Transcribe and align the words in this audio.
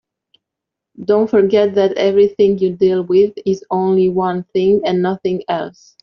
Don't 1.05 1.29
forget 1.29 1.75
that 1.75 1.93
everything 1.95 2.57
you 2.57 2.75
deal 2.75 3.03
with 3.03 3.33
is 3.45 3.63
only 3.69 4.09
one 4.09 4.43
thing 4.45 4.81
and 4.83 4.99
nothing 5.03 5.43
else. 5.47 5.95